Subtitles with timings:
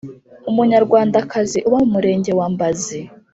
[0.49, 2.99] Umunyarwandakazi uba mu Murenge wa Mbazi